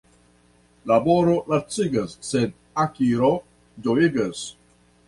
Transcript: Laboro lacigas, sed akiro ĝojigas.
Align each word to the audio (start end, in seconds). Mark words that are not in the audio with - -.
Laboro 0.91 1.35
lacigas, 1.53 2.17
sed 2.31 2.57
akiro 2.87 3.31
ĝojigas. 3.89 4.45